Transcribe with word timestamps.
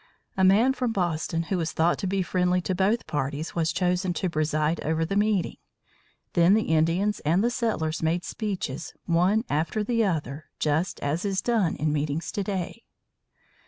A 0.35 0.43
man 0.43 0.73
from 0.73 0.93
Boston, 0.93 1.43
who 1.43 1.59
was 1.59 1.73
thought 1.73 1.99
to 1.99 2.07
be 2.07 2.23
friendly 2.23 2.59
to 2.61 2.73
both 2.73 3.05
parties, 3.05 3.53
was 3.53 3.71
chosen 3.71 4.13
to 4.13 4.31
preside 4.31 4.81
over 4.83 5.05
the 5.05 5.15
meeting. 5.15 5.57
Then 6.33 6.55
the 6.55 6.63
Indians 6.75 7.19
and 7.19 7.43
the 7.43 7.51
settlers 7.51 8.01
made 8.01 8.23
speeches, 8.23 8.95
one 9.05 9.43
after 9.47 9.83
the 9.83 10.03
other, 10.03 10.45
just 10.57 10.99
as 11.01 11.23
is 11.23 11.39
done 11.39 11.75
in 11.75 11.93
meetings 11.93 12.31
to 12.31 12.43
day. 12.43 12.83